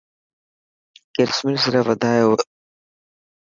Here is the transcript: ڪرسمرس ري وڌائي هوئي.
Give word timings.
ڪرسمرس 1.15 1.63
ري 1.73 1.81
وڌائي 1.87 2.21
هوئي. 2.25 2.43